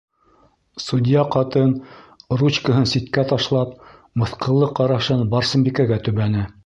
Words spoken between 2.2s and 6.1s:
ручкаһын ситкә ташлап, мыҫҡыллы ҡарашын Барсынбикәгә